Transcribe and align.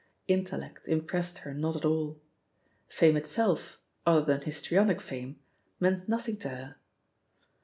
Intellect 0.27 0.87
impressed 0.87 1.37
her 1.45 1.53
not 1.53 1.75
at 1.75 1.85
all. 1.85 2.19
Fame 2.89 3.15
itself, 3.17 3.79
other 4.03 4.23
than 4.25 4.41
histrionic 4.41 4.99
fame, 4.99 5.39
meant 5.79 6.09
nothing 6.09 6.37
to 6.37 6.49
her. 6.49 6.75